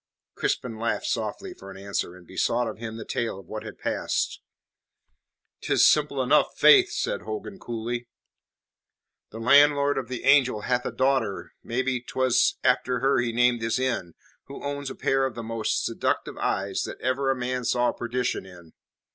[0.33, 4.41] Crispin laughed softly for answer, and besought of him the tale of what had passed.
[5.61, 8.07] "Tis simple enough, faith," said Hogan coolly.
[9.29, 13.77] "The landlord of The Angel hath a daughter maybe 'twas after her he named his
[13.77, 17.91] inn who owns a pair of the most seductive eyes that ever a man saw
[17.91, 18.73] perdition in.